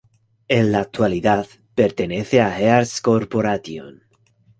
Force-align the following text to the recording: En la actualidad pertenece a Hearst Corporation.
En 0.47 0.71
la 0.71 0.79
actualidad 0.79 1.45
pertenece 1.75 2.41
a 2.41 2.49
Hearst 2.59 3.03
Corporation. 3.03 4.01